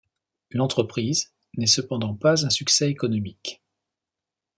L'entreprise 0.49 1.31
n'est 1.57 1.67
cependant 1.67 2.15
pas 2.15 2.43
un 2.43 2.49
succès 2.49 2.89
économique. 2.89 3.61